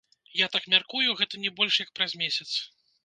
[0.37, 2.49] Я так мяркую, гэта не больш як праз месяц.